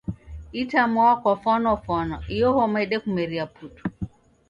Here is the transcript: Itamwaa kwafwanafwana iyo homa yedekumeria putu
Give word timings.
Itamwaa 0.61 1.19
kwafwanafwana 1.21 2.15
iyo 2.33 2.47
homa 2.55 2.77
yedekumeria 2.81 3.45
putu 3.55 3.83